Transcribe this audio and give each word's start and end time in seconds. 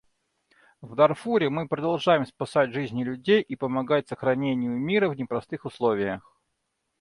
В 0.81 0.95
Дарфуре 0.95 1.51
мы 1.51 1.67
продолжаем 1.67 2.25
спасать 2.25 2.73
жизни 2.73 3.03
людей 3.03 3.39
и 3.43 3.55
помогать 3.55 4.07
сохранению 4.07 4.71
мира 4.71 5.07
в 5.09 5.13
непростых 5.15 5.63
условиях. 5.63 6.35